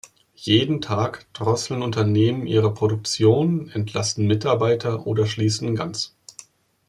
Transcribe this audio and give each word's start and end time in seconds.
Jeden 0.33 0.81
Tag 0.81 1.31
drosseln 1.31 1.83
Unternehmen 1.83 2.47
ihre 2.47 2.73
Produktion, 2.73 3.69
entlassen 3.69 4.31
Arbeitnehmer 4.47 5.05
oder 5.05 5.27
schließen 5.27 5.75
ganz. 5.75 6.15